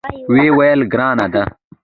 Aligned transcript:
ویې 0.31 0.47
ویل: 0.57 0.79
ګرانه 0.91 1.27
ده. 1.33 1.43